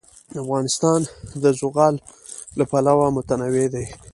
افغانستان 0.43 0.99
د 1.43 1.43
زغال 1.59 1.95
له 2.57 2.63
پلوه 2.71 3.07
متنوع 3.17 3.65
دی. 3.73 3.85